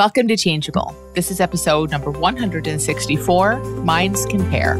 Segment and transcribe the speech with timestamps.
[0.00, 0.96] Welcome to Changeable.
[1.12, 4.78] This is episode number 164 Minds Compare.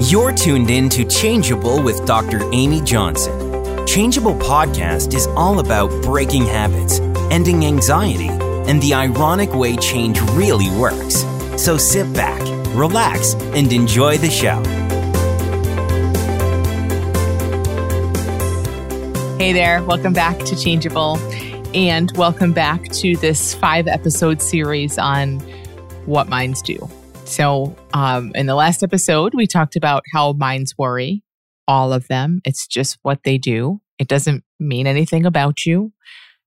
[0.00, 2.40] You're tuned in to Changeable with Dr.
[2.52, 3.86] Amy Johnson.
[3.86, 6.98] Changeable podcast is all about breaking habits,
[7.30, 8.26] ending anxiety,
[8.68, 11.24] and the ironic way change really works.
[11.56, 12.40] So sit back,
[12.74, 14.60] relax, and enjoy the show.
[19.38, 21.16] Hey there, welcome back to Changeable
[21.74, 25.40] and welcome back to this five episode series on
[26.06, 26.78] what minds do.
[27.24, 31.22] So, um, in the last episode, we talked about how minds worry,
[31.66, 32.40] all of them.
[32.44, 33.80] It's just what they do.
[33.98, 35.92] It doesn't mean anything about you,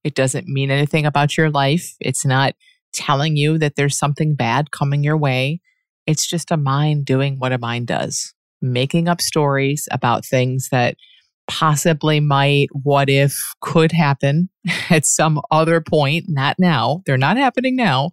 [0.04, 1.96] it doesn't mean anything about your life.
[2.00, 2.56] It's not
[2.94, 5.62] telling you that there's something bad coming your way.
[6.08, 10.96] It's just a mind doing what a mind does, making up stories about things that
[11.50, 14.50] possibly might, what if, could happen
[14.90, 17.02] at some other point, not now.
[17.06, 18.12] They're not happening now,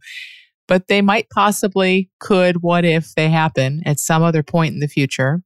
[0.66, 4.88] but they might possibly, could, what if they happen at some other point in the
[4.88, 5.42] future.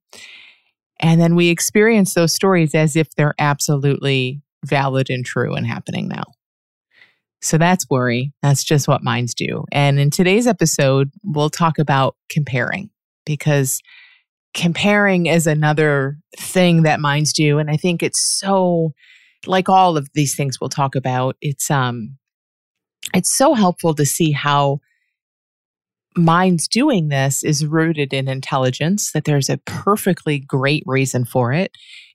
[1.00, 6.08] And then we experience those stories as if they're absolutely valid and true and happening
[6.08, 6.24] now.
[7.42, 8.32] So that's worry.
[8.42, 9.64] That's just what minds do.
[9.72, 12.90] And in today's episode, we'll talk about comparing
[13.24, 13.80] because
[14.54, 18.92] comparing is another thing that minds do and i think it's so
[19.46, 22.16] like all of these things we'll talk about it's um
[23.14, 24.80] it's so helpful to see how
[26.16, 31.70] minds doing this is rooted in intelligence that there's a perfectly great reason for it.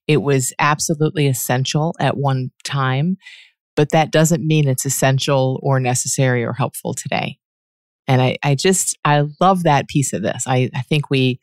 [0.07, 3.17] It was absolutely essential at one time
[3.75, 7.37] but that doesn't mean it's essential or necessary or helpful today.
[8.07, 10.43] And i i just i love that piece of this.
[10.47, 11.39] I i think we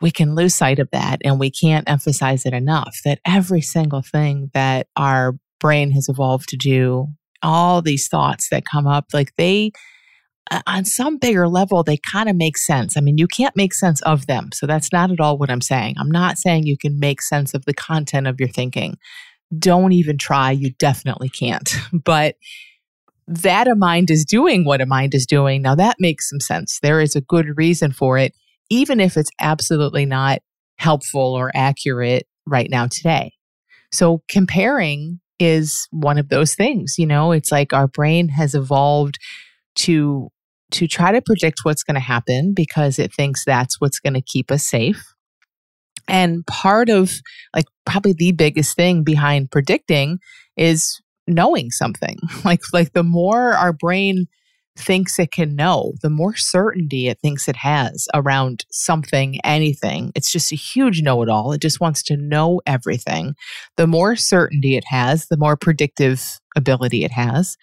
[0.00, 4.02] we can lose sight of that and we can't emphasize it enough that every single
[4.02, 7.08] thing that our brain has evolved to do,
[7.42, 9.72] all these thoughts that come up, like they,
[10.50, 12.96] uh, on some bigger level, they kind of make sense.
[12.96, 14.50] I mean, you can't make sense of them.
[14.54, 15.96] So that's not at all what I'm saying.
[15.98, 18.96] I'm not saying you can make sense of the content of your thinking.
[19.58, 20.52] Don't even try.
[20.52, 21.70] You definitely can't.
[21.92, 22.36] But
[23.30, 25.60] that a mind is doing what a mind is doing.
[25.60, 26.78] Now that makes some sense.
[26.80, 28.32] There is a good reason for it
[28.70, 30.40] even if it's absolutely not
[30.76, 33.32] helpful or accurate right now today.
[33.92, 39.18] So comparing is one of those things, you know, it's like our brain has evolved
[39.76, 40.28] to
[40.70, 44.20] to try to predict what's going to happen because it thinks that's what's going to
[44.20, 45.02] keep us safe.
[46.06, 47.10] And part of
[47.54, 50.18] like probably the biggest thing behind predicting
[50.56, 52.16] is knowing something.
[52.44, 54.26] Like like the more our brain
[54.78, 60.12] thinks it can know, the more certainty it thinks it has around something, anything.
[60.14, 61.52] It's just a huge know it all.
[61.52, 63.34] It just wants to know everything.
[63.76, 67.56] The more certainty it has, the more predictive ability it has,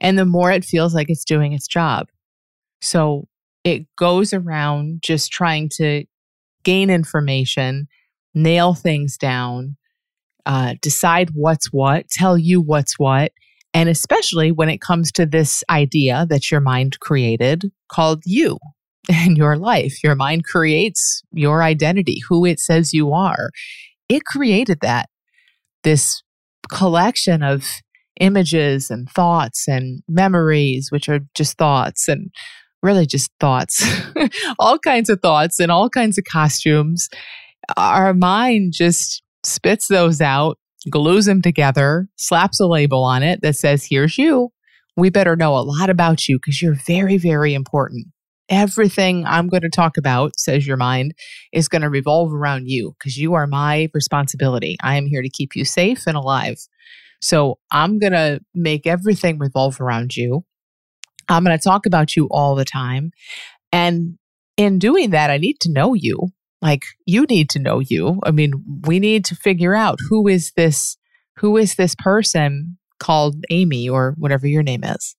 [0.00, 2.08] and the more it feels like it's doing its job.
[2.80, 3.28] So
[3.64, 6.04] it goes around just trying to
[6.64, 7.86] gain information,
[8.34, 9.76] nail things down,
[10.46, 13.32] uh, decide what's what, tell you what's what,
[13.74, 18.58] and especially when it comes to this idea that your mind created called you
[19.10, 20.02] and your life.
[20.02, 23.50] Your mind creates your identity, who it says you are.
[24.08, 25.08] It created that,
[25.82, 26.22] this
[26.70, 27.66] collection of
[28.20, 32.30] images and thoughts and memories, which are just thoughts and
[32.82, 33.84] really just thoughts,
[34.58, 37.08] all kinds of thoughts and all kinds of costumes.
[37.76, 40.58] Our mind just spits those out
[40.90, 44.50] glues them together, slaps a label on it that says, Here's you.
[44.96, 48.06] We better know a lot about you because you're very, very important.
[48.48, 51.14] Everything I'm going to talk about, says your mind,
[51.52, 54.76] is going to revolve around you because you are my responsibility.
[54.82, 56.58] I am here to keep you safe and alive.
[57.22, 60.44] So I'm going to make everything revolve around you.
[61.28, 63.12] I'm going to talk about you all the time.
[63.70, 64.18] And
[64.56, 68.20] in doing that, I need to know you like you need to know you.
[68.24, 68.52] I mean
[68.86, 70.96] we need to figure out who is this
[71.38, 75.16] who is this person called amy or whatever your name is.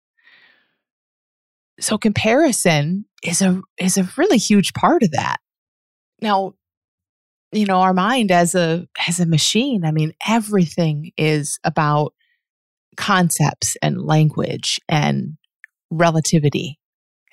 [1.79, 5.37] So comparison is a is a really huge part of that.
[6.21, 6.53] Now
[7.51, 12.15] you know our mind as a as a machine i mean everything is about
[12.95, 15.37] concepts and language and
[15.89, 16.79] relativity.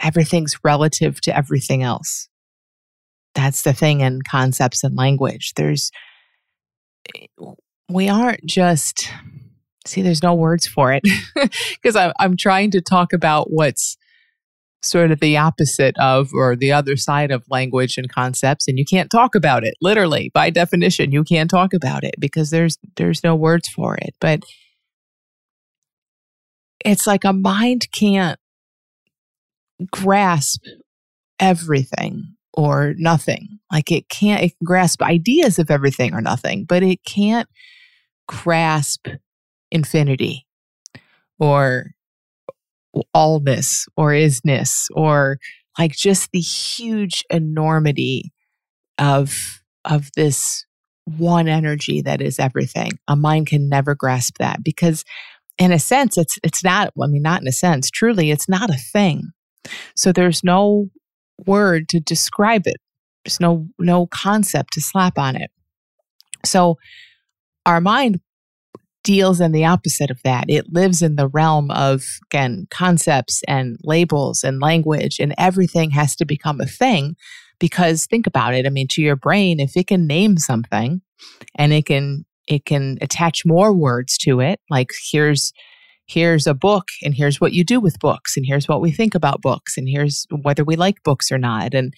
[0.01, 2.29] Everything's relative to everything else
[3.35, 5.53] that's the thing in concepts and language.
[5.57, 5.91] There's,
[7.89, 9.09] we aren't just,
[9.87, 11.03] see, there's no words for it.
[11.83, 13.97] Because I'm, I'm trying to talk about what's
[14.83, 18.85] sort of the opposite of or the other side of language and concepts and you
[18.85, 19.75] can't talk about it.
[19.81, 24.15] Literally by definition you can't talk about it because there's there's no words for it.
[24.21, 24.43] But
[26.85, 28.39] it's like a mind can't
[29.91, 30.63] grasp
[31.39, 33.59] everything or nothing.
[33.73, 37.49] Like it can't it can grasp ideas of everything or nothing, but it can't
[38.29, 39.09] grasp
[39.71, 40.47] infinity
[41.39, 41.93] or
[43.15, 45.39] allness or isness or
[45.79, 48.33] like just the huge enormity
[48.99, 50.67] of of this
[51.05, 52.93] one energy that is everything.
[53.09, 55.05] A mind can never grasp that because
[55.59, 58.71] in a sense it's it's not I mean not in a sense, truly it's not
[58.71, 59.31] a thing.
[59.95, 60.89] So there's no
[61.47, 62.77] word to describe it.
[63.25, 65.51] There's no no concept to slap on it.
[66.45, 66.77] So
[67.67, 68.21] our mind
[69.03, 70.45] deals in the opposite of that.
[70.49, 76.15] It lives in the realm of again concepts and labels and language and everything has
[76.17, 77.17] to become a thing
[77.59, 78.67] because think about it.
[78.67, 81.03] I mean to your brain if it can name something
[81.55, 85.53] and it can it can attach more words to it like here's
[86.11, 89.15] here's a book and here's what you do with books and here's what we think
[89.15, 91.95] about books and here's whether we like books or not and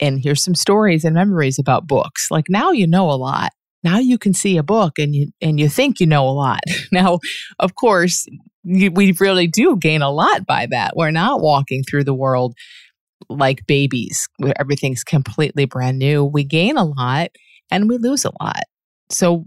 [0.00, 2.28] and here's some stories and memories about books.
[2.30, 3.52] Like now you know a lot.
[3.84, 6.60] Now you can see a book and you and you think you know a lot.
[6.92, 7.18] Now
[7.58, 8.26] of course
[8.64, 10.96] you, we really do gain a lot by that.
[10.96, 12.54] We're not walking through the world
[13.28, 16.24] like babies where everything's completely brand new.
[16.24, 17.30] We gain a lot
[17.70, 18.62] and we lose a lot.
[19.10, 19.46] So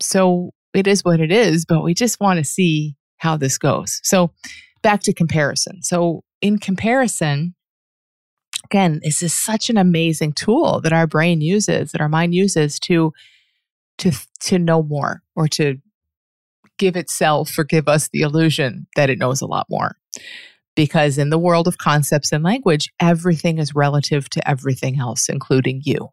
[0.00, 4.00] so it is what it is but we just want to see how this goes.
[4.04, 4.32] So
[4.82, 5.82] back to comparison.
[5.82, 7.54] So in comparison,
[8.64, 12.78] again, this is such an amazing tool that our brain uses, that our mind uses
[12.80, 13.12] to
[13.98, 15.78] to to know more or to
[16.78, 19.96] give itself or give us the illusion that it knows a lot more.
[20.76, 25.80] Because in the world of concepts and language, everything is relative to everything else, including
[25.84, 26.10] you.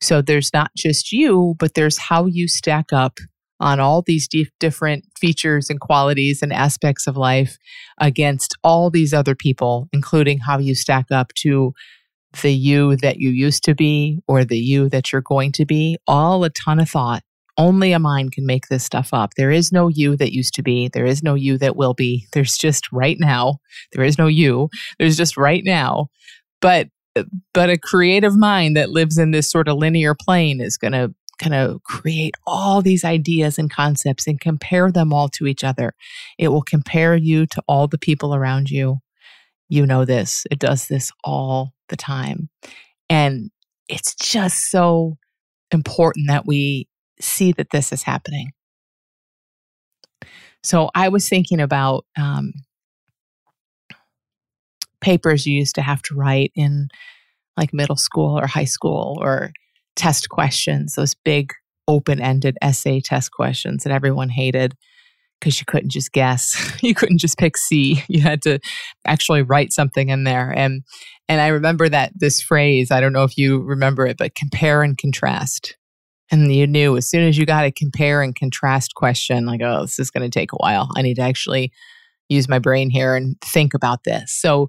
[0.00, 3.20] So there's not just you, but there's how you stack up
[3.60, 7.58] on all these d- different features and qualities and aspects of life
[8.00, 11.72] against all these other people, including how you stack up to
[12.42, 15.96] the you that you used to be or the you that you're going to be.
[16.06, 17.22] All a ton of thought.
[17.58, 19.32] Only a mind can make this stuff up.
[19.34, 20.88] There is no you that used to be.
[20.88, 22.26] There is no you that will be.
[22.34, 23.60] There's just right now.
[23.92, 24.68] There is no you.
[24.98, 26.08] There's just right now.
[26.60, 26.88] But
[27.54, 31.14] but a creative mind that lives in this sort of linear plane is going to
[31.38, 35.94] kind of create all these ideas and concepts and compare them all to each other.
[36.38, 38.98] It will compare you to all the people around you.
[39.68, 42.48] You know this, it does this all the time.
[43.10, 43.50] And
[43.88, 45.16] it's just so
[45.70, 46.88] important that we
[47.20, 48.52] see that this is happening.
[50.62, 52.52] So I was thinking about um,
[55.00, 56.88] papers you used to have to write in
[57.56, 59.52] like middle school or high school or
[59.96, 61.52] test questions, those big
[61.88, 64.74] open ended essay test questions that everyone hated
[65.40, 66.76] because you couldn't just guess.
[66.82, 68.02] you couldn't just pick C.
[68.08, 68.58] You had to
[69.06, 70.50] actually write something in there.
[70.50, 70.82] And
[71.28, 74.82] and I remember that this phrase, I don't know if you remember it, but compare
[74.82, 75.76] and contrast.
[76.30, 79.82] And you knew as soon as you got a compare and contrast question, like, oh,
[79.82, 80.88] this is going to take a while.
[80.96, 81.72] I need to actually
[82.28, 84.32] use my brain here and think about this.
[84.32, 84.68] So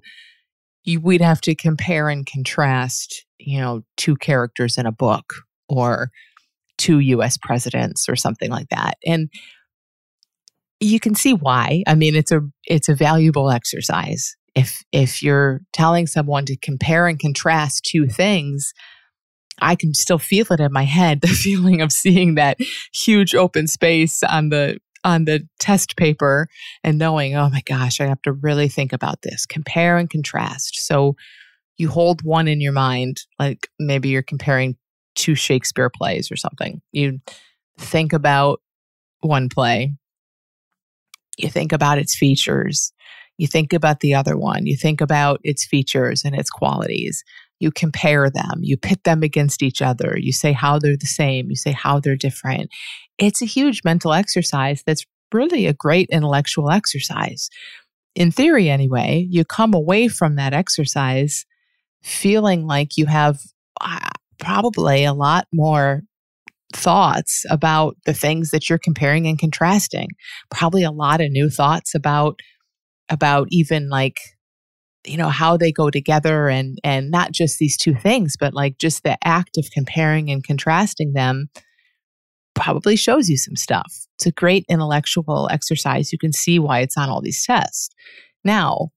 [0.88, 5.34] you, we'd have to compare and contrast, you know, two characters in a book
[5.68, 6.10] or
[6.78, 8.94] two US presidents or something like that.
[9.06, 9.28] And
[10.80, 11.82] you can see why.
[11.86, 14.36] I mean, it's a it's a valuable exercise.
[14.54, 18.72] If if you're telling someone to compare and contrast two things,
[19.60, 22.58] I can still feel it in my head, the feeling of seeing that
[22.94, 26.48] huge open space on the on the test paper
[26.84, 30.76] and knowing, oh my gosh, I have to really think about this, compare and contrast.
[30.86, 31.16] So
[31.78, 34.76] you hold one in your mind, like maybe you're comparing
[35.14, 36.82] two Shakespeare plays or something.
[36.92, 37.20] You
[37.78, 38.60] think about
[39.20, 39.94] one play,
[41.38, 42.92] you think about its features,
[43.38, 47.24] you think about the other one, you think about its features and its qualities.
[47.60, 51.46] You compare them, you pit them against each other, you say how they're the same,
[51.48, 52.70] you say how they're different
[53.18, 57.48] it's a huge mental exercise that's really a great intellectual exercise.
[58.14, 61.44] In theory, anyway, you come away from that exercise
[62.02, 63.40] feeling like you have
[63.80, 66.02] uh, probably a lot more
[66.72, 70.08] thoughts about the things that you're comparing and contrasting
[70.50, 72.38] probably a lot of new thoughts about
[73.08, 74.20] about even like
[75.06, 78.76] you know how they go together and and not just these two things but like
[78.76, 81.48] just the act of comparing and contrasting them
[82.58, 83.92] probably shows you some stuff.
[84.16, 86.12] It's a great intellectual exercise.
[86.12, 87.90] You can see why it's on all these tests.
[88.44, 88.90] Now,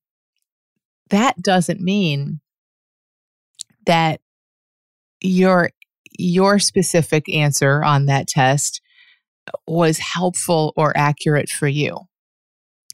[1.10, 2.40] that doesn't mean
[3.86, 4.22] that
[5.22, 5.72] your
[6.18, 8.82] your specific answer on that test
[9.68, 11.98] was helpful or accurate for you.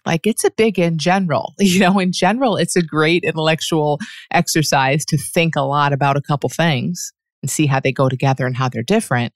[0.05, 1.53] Like it's a big in general.
[1.59, 3.99] You know, in general, it's a great intellectual
[4.31, 7.11] exercise to think a lot about a couple things
[7.43, 9.33] and see how they go together and how they're different.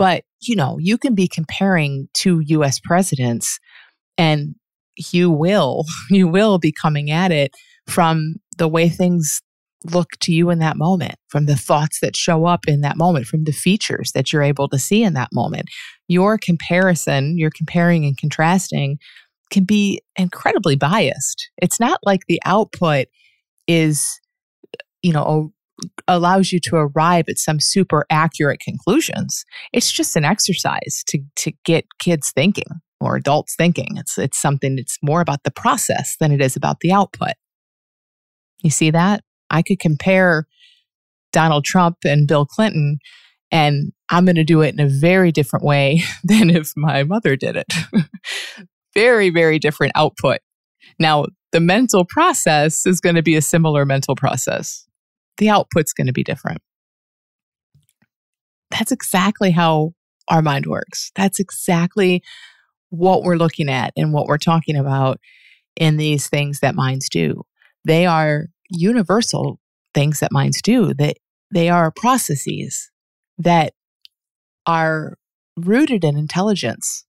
[0.00, 3.58] But, you know, you can be comparing two US presidents
[4.16, 4.54] and
[4.96, 7.52] you will, you will be coming at it
[7.86, 9.42] from the way things
[9.84, 13.26] look to you in that moment, from the thoughts that show up in that moment,
[13.26, 15.68] from the features that you're able to see in that moment.
[16.08, 18.98] Your comparison, you're comparing and contrasting
[19.50, 21.50] can be incredibly biased.
[21.60, 23.08] It's not like the output
[23.66, 24.18] is,
[25.02, 25.52] you know,
[26.08, 29.44] allows you to arrive at some super accurate conclusions.
[29.72, 33.96] It's just an exercise to to get kids thinking or adults thinking.
[33.96, 37.34] It's it's something that's more about the process than it is about the output.
[38.62, 39.22] You see that?
[39.50, 40.46] I could compare
[41.32, 42.98] Donald Trump and Bill Clinton
[43.52, 47.36] and I'm going to do it in a very different way than if my mother
[47.36, 47.72] did it.
[48.94, 50.38] very very different output.
[50.98, 54.86] Now, the mental process is going to be a similar mental process
[55.40, 56.62] the output's going to be different.
[58.70, 59.94] That's exactly how
[60.28, 61.10] our mind works.
[61.16, 62.22] That's exactly
[62.90, 65.18] what we're looking at and what we're talking about
[65.76, 67.42] in these things that minds do.
[67.84, 69.58] They are universal
[69.94, 70.94] things that minds do.
[70.94, 71.16] That
[71.52, 72.90] they, are processes
[73.38, 73.72] that
[74.66, 75.16] are
[75.56, 77.06] rooted in intelligence.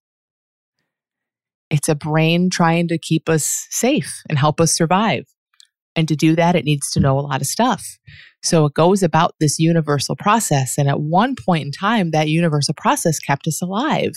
[1.70, 5.26] It's a brain trying to keep us safe and help us survive.
[5.96, 7.86] And to do that, it needs to know a lot of stuff.
[8.44, 10.78] So it goes about this universal process.
[10.78, 14.14] And at one point in time, that universal process kept us alive.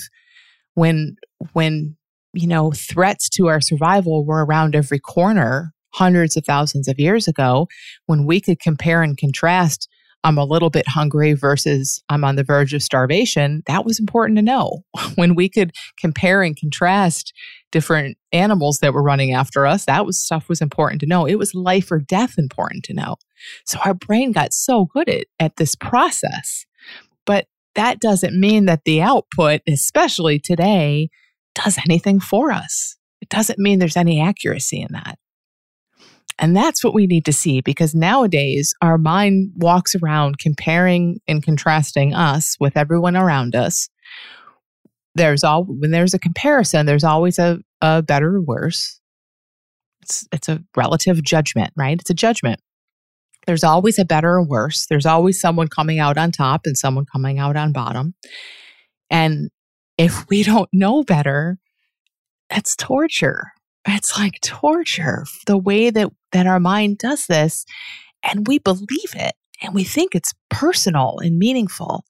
[0.74, 1.16] When,
[1.52, 1.96] when,
[2.32, 7.28] you know, threats to our survival were around every corner hundreds of thousands of years
[7.28, 7.68] ago,
[8.06, 9.88] when we could compare and contrast
[10.24, 14.38] I'm a little bit hungry versus I'm on the verge of starvation, that was important
[14.38, 14.84] to know.
[15.16, 17.32] When we could compare and contrast
[17.70, 21.26] different animals that were running after us, that was stuff was important to know.
[21.26, 23.16] It was life or death important to know.
[23.66, 26.64] So our brain got so good at, at this process.
[27.26, 31.10] But that doesn't mean that the output, especially today,
[31.54, 32.96] does anything for us.
[33.20, 35.18] It doesn't mean there's any accuracy in that.
[36.38, 41.42] And that's what we need to see because nowadays our mind walks around comparing and
[41.42, 43.88] contrasting us with everyone around us.
[45.14, 49.00] There's all when there's a comparison, there's always a, a better or worse.
[50.02, 52.00] It's it's a relative judgment, right?
[52.00, 52.60] It's a judgment.
[53.46, 54.86] There's always a better or worse.
[54.86, 58.14] There's always someone coming out on top and someone coming out on bottom.
[59.08, 59.50] And
[59.98, 61.58] if we don't know better,
[62.50, 63.52] that's torture
[63.86, 67.64] it's like torture the way that that our mind does this
[68.22, 72.04] and we believe it and we think it's personal and meaningful.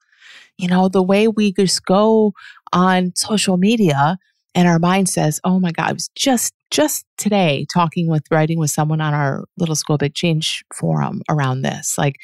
[0.59, 2.33] You know the way we just go
[2.73, 4.19] on social media
[4.57, 8.59] and our mind says oh my god i was just just today talking with writing
[8.59, 11.97] with someone on our little school big change forum around this.
[11.97, 12.17] Like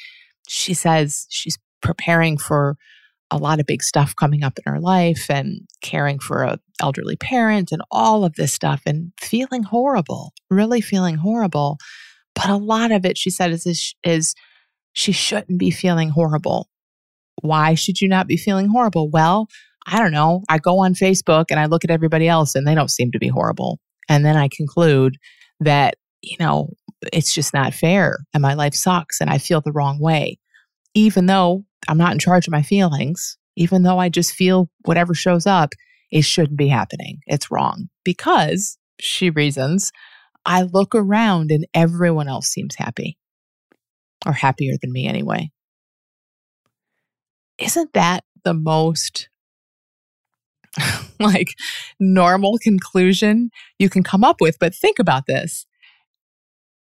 [0.45, 2.75] she says she's preparing for
[3.31, 7.15] a lot of big stuff coming up in her life and caring for a elderly
[7.15, 11.77] parent and all of this stuff and feeling horrible, really feeling horrible.
[12.35, 14.35] But a lot of it, she said, is, is
[14.93, 16.69] she shouldn't be feeling horrible.
[17.41, 19.09] Why should you not be feeling horrible?
[19.09, 19.47] Well,
[19.87, 20.43] I don't know.
[20.49, 23.19] I go on Facebook and I look at everybody else and they don't seem to
[23.19, 23.79] be horrible.
[24.09, 25.17] And then I conclude
[25.61, 26.69] that, you know,
[27.13, 30.37] it's just not fair and my life sucks and I feel the wrong way.
[30.93, 35.13] Even though I'm not in charge of my feelings, even though I just feel whatever
[35.13, 35.71] shows up,
[36.11, 37.19] it shouldn't be happening.
[37.25, 39.91] It's wrong because she reasons
[40.45, 43.17] I look around and everyone else seems happy
[44.25, 45.51] or happier than me anyway.
[47.57, 49.29] Isn't that the most
[51.19, 51.49] like
[51.99, 54.57] normal conclusion you can come up with?
[54.59, 55.65] But think about this.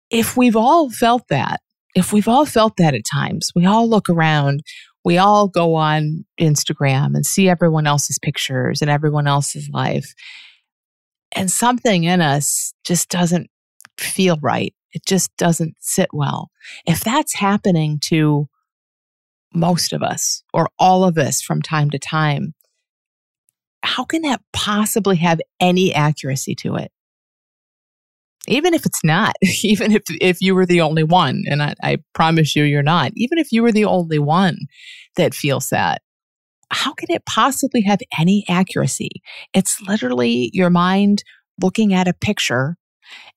[0.09, 1.61] If we've all felt that,
[1.95, 4.61] if we've all felt that at times, we all look around,
[5.05, 10.13] we all go on Instagram and see everyone else's pictures and everyone else's life.
[11.31, 13.49] And something in us just doesn't
[13.97, 14.73] feel right.
[14.91, 16.49] It just doesn't sit well.
[16.85, 18.47] If that's happening to
[19.53, 22.53] most of us or all of us from time to time,
[23.83, 26.91] how can that possibly have any accuracy to it?
[28.47, 31.97] Even if it's not, even if, if you were the only one, and I, I
[32.13, 34.57] promise you, you're not, even if you were the only one
[35.15, 36.01] that feels that,
[36.71, 39.21] how can it possibly have any accuracy?
[39.53, 41.23] It's literally your mind
[41.61, 42.77] looking at a picture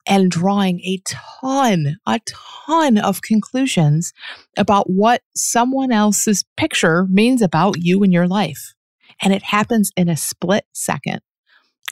[0.07, 4.13] and drawing a ton, a ton of conclusions
[4.57, 8.75] about what someone else's picture means about you and your life.
[9.23, 11.21] And it happens in a split second.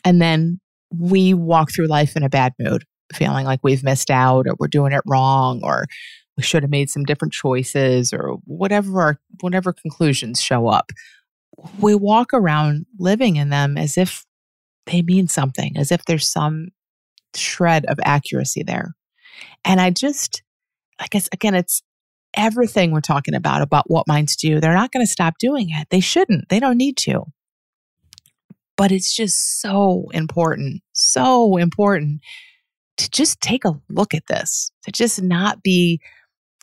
[0.04, 4.46] And then we walk through life in a bad mood, feeling like we've missed out
[4.46, 5.86] or we're doing it wrong or
[6.36, 10.92] we should have made some different choices or whatever our, whatever conclusions show up.
[11.80, 14.24] We walk around living in them as if
[14.86, 16.68] they mean something, as if there's some
[17.34, 18.94] shred of accuracy there.
[19.64, 20.42] And I just,
[20.98, 21.82] I guess, again, it's
[22.34, 24.60] everything we're talking about, about what minds do.
[24.60, 25.88] They're not going to stop doing it.
[25.90, 26.48] They shouldn't.
[26.50, 27.24] They don't need to.
[28.76, 32.20] But it's just so important, so important
[32.96, 36.00] to just take a look at this, to just not be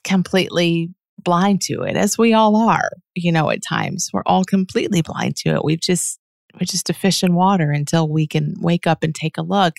[0.04, 0.90] completely
[1.24, 4.10] blind to it, as we all are, you know, at times.
[4.12, 5.64] We're all completely blind to it.
[5.64, 6.20] We've just,
[6.56, 9.76] we're just a fish in water until we can wake up and take a look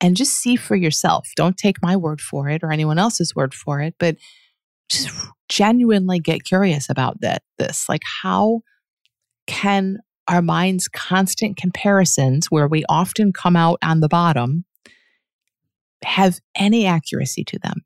[0.00, 1.28] and just see for yourself.
[1.36, 4.16] Don't take my word for it or anyone else's word for it, but
[4.90, 5.08] just
[5.48, 7.88] genuinely get curious about that this.
[7.88, 8.60] Like how
[9.46, 14.64] can our mind's constant comparisons where we often come out on the bottom
[16.04, 17.84] have any accuracy to them?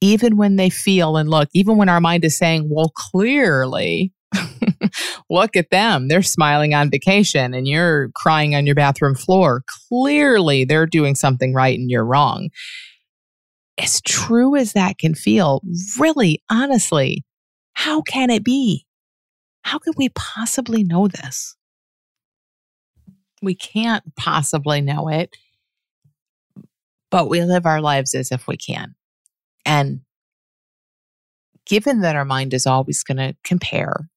[0.00, 4.12] Even when they feel and look, even when our mind is saying, well, clearly,
[5.30, 6.08] look at them.
[6.08, 9.62] They're smiling on vacation and you're crying on your bathroom floor.
[9.88, 12.50] Clearly, they're doing something right and you're wrong.
[13.78, 15.60] As true as that can feel,
[15.98, 17.24] really, honestly,
[17.74, 18.86] how can it be?
[19.62, 21.56] How could we possibly know this?
[23.42, 25.36] We can't possibly know it,
[27.10, 28.94] but we live our lives as if we can.
[29.64, 30.00] And
[31.66, 34.08] given that our mind is always going to compare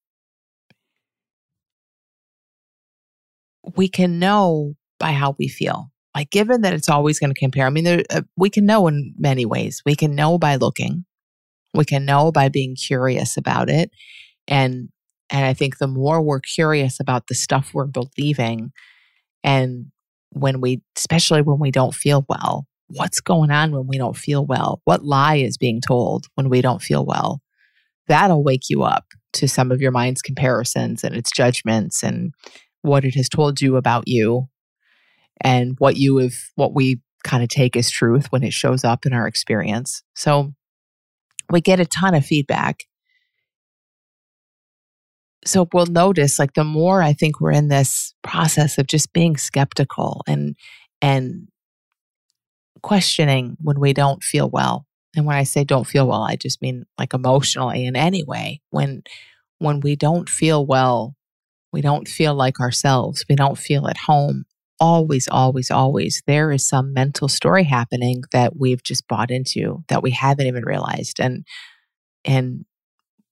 [3.75, 5.91] we can know by how we feel.
[6.15, 8.87] Like, given that it's always going to compare, I mean, there, uh, we can know
[8.87, 9.81] in many ways.
[9.85, 11.05] We can know by looking,
[11.73, 13.91] we can know by being curious about it.
[14.47, 14.89] And,
[15.29, 18.71] and I think the more we're curious about the stuff we're believing,
[19.43, 19.85] and
[20.31, 24.45] when we, especially when we don't feel well, what's going on when we don't feel
[24.45, 24.81] well?
[24.85, 27.41] What lie is being told when we don't feel well?
[28.07, 32.33] That'll wake you up to some of your mind's comparisons and its judgments and
[32.81, 34.47] what it has told you about you
[35.41, 39.05] and what you have what we kind of take as truth when it shows up
[39.05, 40.01] in our experience.
[40.15, 40.53] So
[41.49, 42.83] we get a ton of feedback.
[45.45, 49.37] So we'll notice like the more I think we're in this process of just being
[49.37, 50.55] skeptical and
[51.01, 51.47] and
[52.81, 54.85] questioning when we don't feel well.
[55.15, 58.61] And when I say don't feel well, I just mean like emotionally in any way.
[58.69, 59.03] When
[59.57, 61.15] when we don't feel well,
[61.71, 63.25] we don't feel like ourselves.
[63.29, 64.45] We don't feel at home.
[64.79, 70.01] Always, always, always, there is some mental story happening that we've just bought into that
[70.01, 71.19] we haven't even realized.
[71.19, 71.45] And,
[72.23, 72.65] and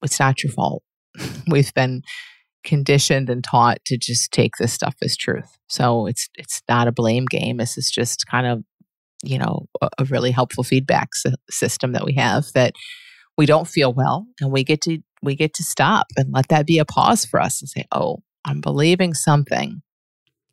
[0.04, 0.84] it's not your fault.
[1.48, 2.02] we've been
[2.66, 5.58] conditioned and taught to just take this stuff as truth.
[5.68, 7.58] So it's, it's not a blame game.
[7.58, 8.64] This is just kind of,
[9.24, 11.10] you know, a, really helpful feedback
[11.50, 12.74] system that we have that
[13.38, 16.68] we don't feel well and we get to we get to stop and let that
[16.68, 19.82] be a pause for us and say oh I'm believing something,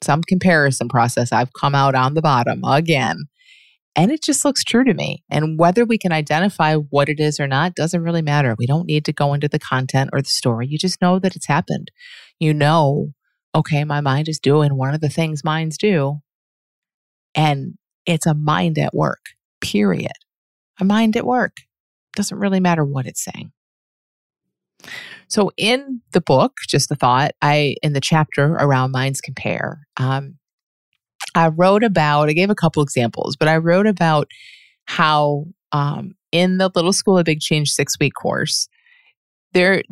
[0.02, 1.32] some comparison process.
[1.32, 3.26] I've come out on the bottom again.
[3.96, 5.22] And it just looks true to me.
[5.30, 8.56] And whether we can identify what it is or not doesn't really matter.
[8.58, 10.66] We don't need to go into the content or the story.
[10.66, 11.92] You just know that it's happened.
[12.40, 13.12] You know,
[13.54, 16.18] okay, my mind is doing one of the things minds do.
[17.36, 17.74] And
[18.06, 19.20] it's a mind at work,
[19.60, 20.12] period.
[20.80, 21.58] A mind at work.
[22.16, 23.52] Doesn't really matter what it's saying.
[25.28, 30.36] So in the book, just the thought, I in the chapter around minds compare, um,
[31.34, 32.28] I wrote about.
[32.28, 34.30] I gave a couple examples, but I wrote about
[34.86, 38.68] how um, in the Little School of Big Change six week course,
[39.52, 39.82] there.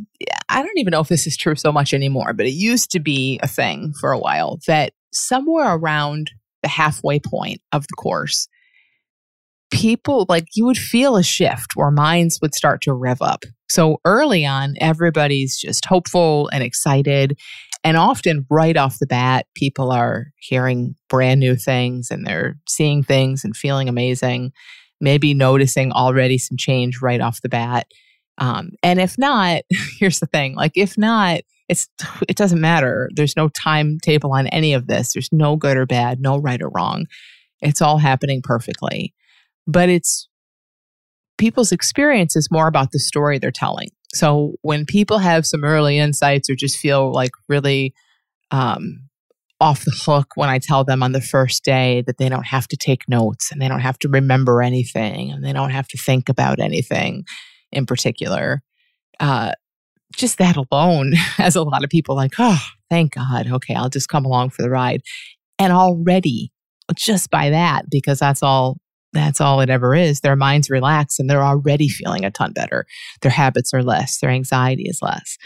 [0.49, 3.01] I don't even know if this is true so much anymore, but it used to
[3.01, 6.31] be a thing for a while that somewhere around
[6.63, 8.49] the halfway point of the course,
[9.71, 13.45] people like you would feel a shift where minds would start to rev up.
[13.71, 17.39] So early on, everybody's just hopeful and excited.
[17.83, 23.03] And often, right off the bat, people are hearing brand new things and they're seeing
[23.03, 24.53] things and feeling amazing,
[25.01, 27.87] maybe noticing already some change right off the bat.
[28.39, 29.63] Um, and if not,
[29.99, 31.89] here's the thing like, if not, it's
[32.29, 33.09] it doesn't matter.
[33.15, 35.13] There's no timetable on any of this.
[35.13, 37.07] There's no good or bad, no right or wrong.
[37.61, 39.15] It's all happening perfectly
[39.67, 40.29] but it's
[41.39, 43.89] people's experience is more about the story they're telling.
[44.15, 47.95] So when people have some early insights or just feel like really
[48.51, 49.09] um,
[49.61, 52.69] off the hook when I tell them on the first day that they don't have
[52.69, 55.99] to take notes and they don't have to remember anything and they don't have to
[55.99, 57.25] think about anything
[57.71, 58.63] in particular.
[59.19, 59.53] Uh,
[60.13, 63.51] just that alone has a lot of people like, oh, thank God.
[63.51, 65.03] Okay, I'll just come along for the ride.
[65.59, 66.53] And already,
[66.95, 68.79] just by that, because that's all
[69.13, 70.21] that's all it ever is.
[70.21, 72.87] Their minds relax and they're already feeling a ton better.
[73.21, 75.37] Their habits are less, their anxiety is less.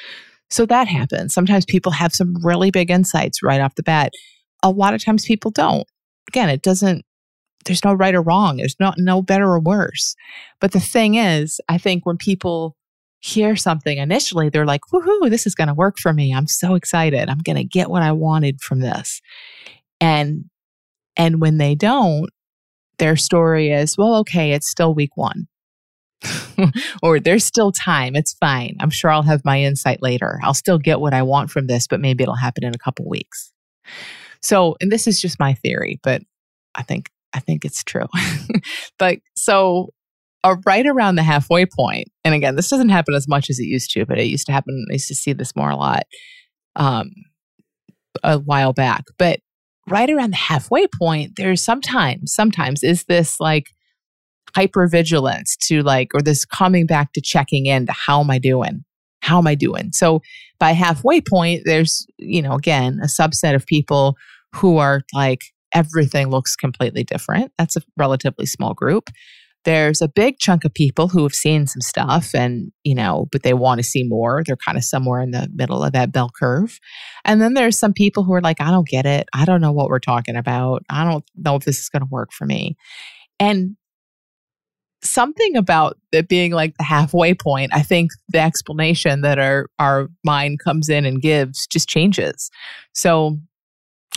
[0.51, 1.35] So that happens.
[1.35, 4.13] Sometimes people have some really big insights right off the bat.
[4.63, 5.87] A lot of times people don't.
[6.29, 7.05] Again, it doesn't
[7.67, 8.57] there's no right or wrong.
[8.57, 10.15] There's not no better or worse.
[10.61, 12.77] But the thing is, I think when people
[13.21, 16.35] hear something initially, they're like, woohoo, this is going to work for me.
[16.35, 17.29] I'm so excited.
[17.29, 19.21] I'm going to get what I wanted from this.
[20.01, 20.45] And
[21.17, 22.29] and when they don't,
[22.99, 25.49] their story is, well, okay, it's still week one.
[27.03, 28.17] or there's still time.
[28.17, 28.77] It's fine.
[28.81, 30.41] I'm sure I'll have my insight later.
[30.43, 33.09] I'll still get what I want from this, but maybe it'll happen in a couple
[33.09, 33.53] weeks.
[34.43, 36.23] So, and this is just my theory, but
[36.75, 38.07] I think I think it's true.
[38.99, 39.91] but so
[40.47, 43.65] uh, right around the halfway point, and again, this doesn't happen as much as it
[43.65, 44.87] used to, but it used to happen.
[44.91, 46.05] I used to see this more a lot
[46.77, 47.11] um,
[48.23, 49.05] a while back.
[49.19, 49.41] But
[49.89, 53.69] right around the halfway point, there's sometimes, sometimes is this like
[54.57, 58.85] hypervigilance to like, or this coming back to checking in to how am I doing?
[59.23, 59.91] How am I doing?
[59.93, 60.23] So
[60.59, 64.17] by halfway point, there's, you know, again, a subset of people
[64.55, 65.41] who are like,
[65.75, 67.53] everything looks completely different.
[67.59, 69.11] That's a relatively small group.
[69.67, 73.43] There's a big chunk of people who have seen some stuff and, you know, but
[73.43, 74.43] they want to see more.
[74.47, 76.79] They're kind of somewhere in the middle of that bell curve.
[77.25, 79.29] And then there's some people who are like, I don't get it.
[79.35, 80.85] I don't know what we're talking about.
[80.89, 82.77] I don't know if this is going to work for me.
[83.41, 83.77] And
[85.03, 90.09] something about it being like the halfway point, I think the explanation that our, our
[90.25, 92.51] mind comes in and gives just changes.
[92.95, 93.39] So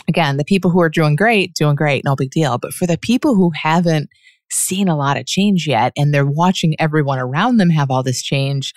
[0.08, 2.56] again, the people who are doing great, doing great, no big deal.
[2.56, 4.10] But for the people who haven't
[4.52, 8.22] seen a lot of change yet and they're watching everyone around them have all this
[8.22, 8.72] change,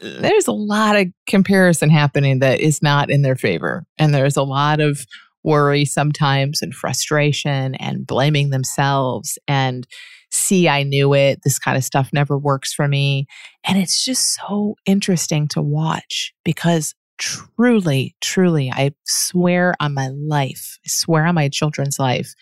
[0.00, 3.84] there's a lot of comparison happening that is not in their favor.
[3.98, 5.06] And there's a lot of
[5.44, 9.86] worry sometimes and frustration and blaming themselves and
[10.30, 11.40] see, I knew it.
[11.44, 13.26] This kind of stuff never works for me.
[13.62, 20.78] And it's just so interesting to watch because truly, truly, I swear on my life,
[20.84, 22.34] I swear on my children's life,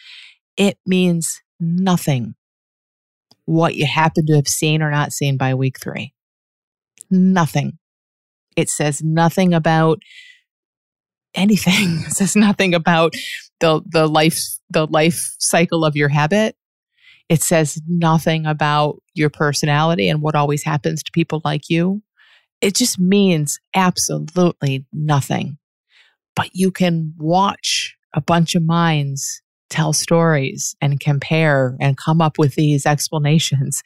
[0.57, 2.35] it means nothing
[3.45, 6.15] what you happen to have seen or not seen by week three.
[7.11, 7.79] Nothing.
[8.57, 10.01] It says nothing about
[11.35, 12.05] anything.
[12.07, 13.15] It says nothing about
[13.61, 16.57] the the life the life cycle of your habit.
[17.29, 22.03] It says nothing about your personality and what always happens to people like you
[22.63, 25.59] it just means absolutely nothing.
[26.35, 29.42] But you can watch a bunch of minds
[29.73, 33.83] tell stories and compare and come up with these explanations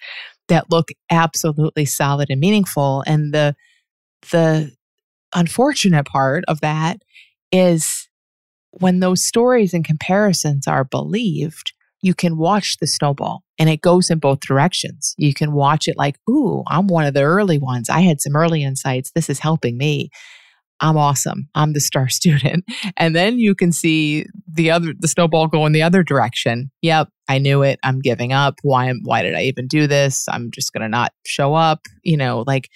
[0.48, 3.02] that look absolutely solid and meaningful.
[3.06, 3.54] And the
[4.30, 4.72] the
[5.34, 6.98] unfortunate part of that
[7.52, 8.08] is
[8.70, 11.72] when those stories and comparisons are believed,
[12.02, 15.14] you can watch the snowball and it goes in both directions.
[15.16, 17.88] You can watch it like, ooh, I'm one of the early ones.
[17.88, 19.12] I had some early insights.
[19.14, 20.10] This is helping me.
[20.80, 21.48] I'm awesome.
[21.54, 22.64] I'm the star student.
[22.96, 26.70] And then you can see the other the snowball go in the other direction.
[26.82, 27.78] Yep, I knew it.
[27.82, 28.56] I'm giving up.
[28.62, 30.26] Why why did I even do this?
[30.28, 32.68] I'm just going to not show up, you know, like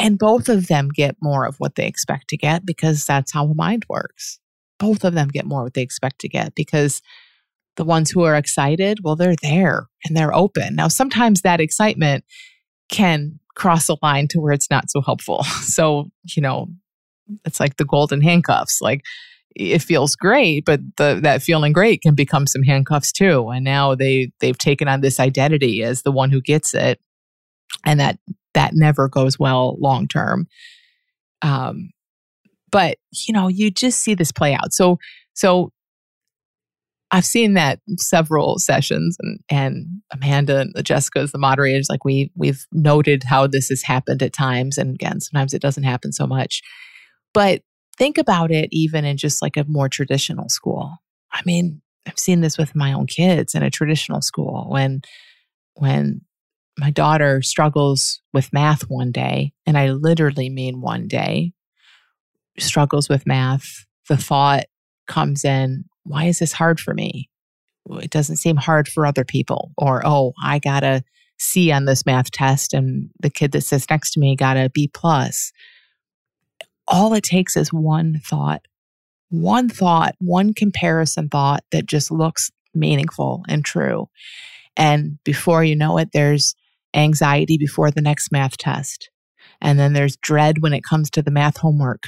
[0.00, 3.46] and both of them get more of what they expect to get because that's how
[3.46, 4.40] a mind works.
[4.78, 7.00] Both of them get more what they expect to get because
[7.76, 10.74] the ones who are excited, well, they're there and they're open.
[10.74, 12.24] Now, sometimes that excitement
[12.88, 15.44] can cross a line to where it's not so helpful.
[15.62, 16.68] So, you know,
[17.44, 18.80] it's like the golden handcuffs.
[18.80, 19.02] Like
[19.56, 23.48] it feels great, but the, that feeling great can become some handcuffs too.
[23.48, 27.00] And now they they've taken on this identity as the one who gets it,
[27.84, 28.18] and that
[28.54, 30.46] that never goes well long term.
[31.42, 31.90] Um,
[32.70, 34.72] but you know, you just see this play out.
[34.72, 34.98] So
[35.34, 35.72] so
[37.14, 42.32] I've seen that several sessions and, and Amanda and Jessica as the moderators, like we
[42.34, 44.78] we've noted how this has happened at times.
[44.78, 46.60] And again, sometimes it doesn't happen so much.
[47.32, 47.62] But
[47.96, 50.96] think about it even in just like a more traditional school.
[51.32, 55.02] I mean, I've seen this with my own kids in a traditional school when
[55.74, 56.22] when
[56.76, 61.52] my daughter struggles with math one day, and I literally mean one day,
[62.58, 64.64] struggles with math, the thought
[65.06, 67.28] comes in, why is this hard for me?
[67.90, 69.72] It doesn't seem hard for other people.
[69.76, 71.02] Or, oh, I got a
[71.38, 74.70] C on this math test and the kid that sits next to me got a
[74.70, 75.52] B plus.
[76.86, 78.62] All it takes is one thought,
[79.30, 84.08] one thought, one comparison thought that just looks meaningful and true.
[84.76, 86.54] And before you know it, there's
[86.94, 89.10] anxiety before the next math test.
[89.60, 92.04] And then there's dread when it comes to the math homework.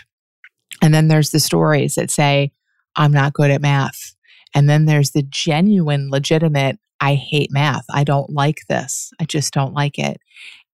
[0.82, 2.52] And then there's the stories that say,
[2.96, 4.14] I'm not good at math.
[4.54, 7.84] And then there's the genuine, legitimate, I hate math.
[7.92, 9.12] I don't like this.
[9.20, 10.18] I just don't like it.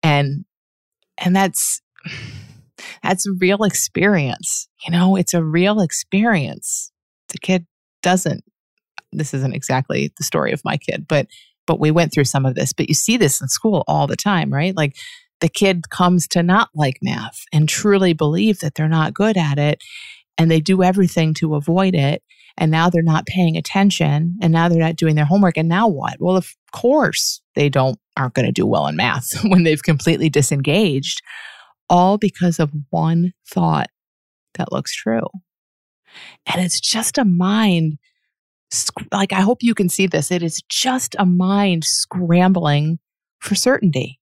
[0.02, 0.44] And
[1.18, 1.80] and that's
[3.02, 4.68] that's a real experience.
[4.86, 6.92] You know, it's a real experience.
[7.28, 7.66] The kid
[8.02, 8.44] doesn't
[9.12, 11.26] this isn't exactly the story of my kid, but
[11.66, 12.72] but we went through some of this.
[12.72, 14.76] But you see this in school all the time, right?
[14.76, 14.96] Like
[15.40, 19.58] the kid comes to not like math and truly believe that they're not good at
[19.58, 19.82] it
[20.38, 22.22] and they do everything to avoid it
[22.56, 25.88] and now they're not paying attention and now they're not doing their homework and now
[25.88, 26.16] what?
[26.20, 30.28] Well of course they don't aren't going to do well in math when they've completely
[30.28, 31.22] disengaged
[31.88, 33.88] all because of one thought
[34.54, 35.26] that looks true.
[36.46, 37.98] And it's just a mind
[39.10, 43.00] like i hope you can see this it is just a mind scrambling
[43.40, 44.20] for certainty.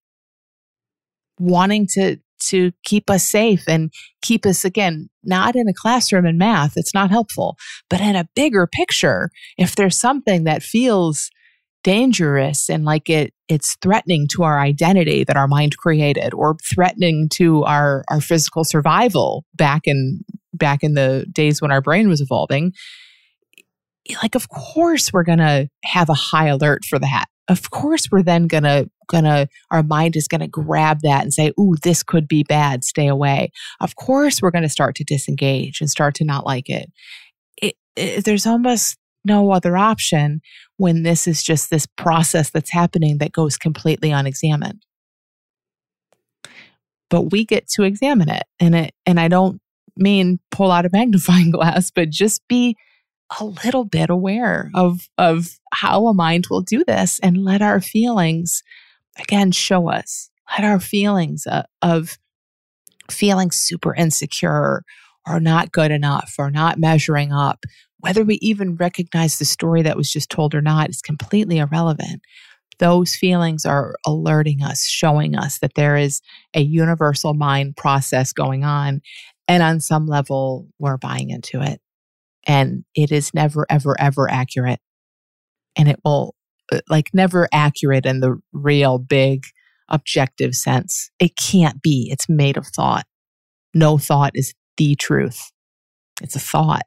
[1.38, 6.38] Wanting to to keep us safe and keep us again not in a classroom in
[6.38, 7.56] math it's not helpful
[7.90, 11.30] but in a bigger picture if there's something that feels
[11.84, 17.28] dangerous and like it it's threatening to our identity that our mind created or threatening
[17.28, 20.20] to our our physical survival back in
[20.52, 22.72] back in the days when our brain was evolving
[24.22, 28.22] like of course we're going to have a high alert for that of course we're
[28.22, 32.42] then to gonna our mind is gonna grab that and say ooh this could be
[32.44, 32.84] bad.
[32.84, 33.50] Stay away.
[33.80, 36.90] Of course we're gonna start to disengage and start to not like it,
[37.60, 40.40] it, it there's almost no other option
[40.76, 44.84] when this is just this process that's happening that goes completely unexamined.
[47.10, 49.60] But we get to examine it and it and i don't
[49.96, 52.76] mean pull out a magnifying glass but just be
[53.40, 57.80] a little bit aware of of how a mind will do this and let our
[57.80, 58.62] feelings
[59.18, 60.30] again, show us.
[60.56, 62.18] Let our feelings uh, of
[63.10, 64.84] feeling super insecure
[65.26, 67.64] or not good enough or not measuring up,
[67.98, 72.22] whether we even recognize the story that was just told or not, is completely irrelevant.
[72.78, 76.22] Those feelings are alerting us, showing us that there is
[76.54, 79.00] a universal mind process going on.
[79.48, 81.80] And on some level, we're buying into it.
[82.48, 84.80] And it is never, ever, ever accurate.
[85.76, 86.34] And it will
[86.72, 89.44] uh, like never accurate in the real big
[89.88, 91.10] objective sense.
[91.20, 92.08] It can't be.
[92.10, 93.04] It's made of thought.
[93.74, 95.52] No thought is the truth.
[96.22, 96.82] It's a thought.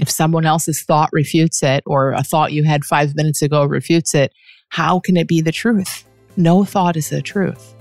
[0.00, 4.14] If someone else's thought refutes it, or a thought you had five minutes ago refutes
[4.14, 4.32] it,
[4.70, 6.04] how can it be the truth?
[6.36, 7.73] No thought is the truth.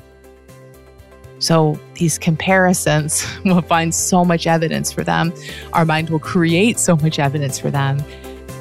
[1.40, 5.34] So these comparisons will find so much evidence for them.
[5.74, 8.04] Our mind will create so much evidence for them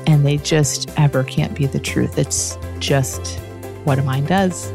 [0.06, 2.18] and they just ever can't be the truth.
[2.18, 3.38] It's just
[3.84, 4.72] what a mind does.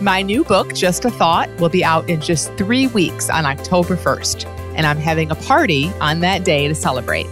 [0.00, 3.96] My new book, Just a Thought, will be out in just three weeks on October
[3.96, 7.26] 1st, and I'm having a party on that day to celebrate.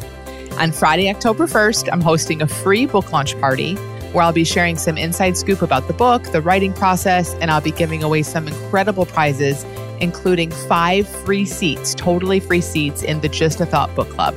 [0.59, 3.77] On Friday, October 1st, I'm hosting a free book launch party
[4.16, 7.61] where I'll be sharing some inside scoop about the book, the writing process, and I'll
[7.61, 9.62] be giving away some incredible prizes,
[10.00, 14.35] including five free seats, totally free seats in the Just a Thought book club.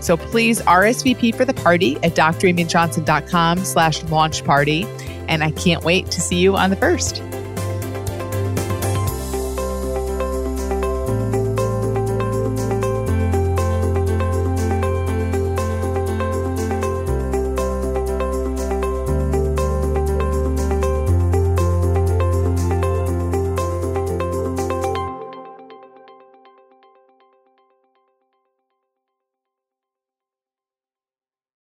[0.00, 4.88] So please RSVP for the party at dramyjohnson.com slash launch party.
[5.28, 7.22] And I can't wait to see you on the first.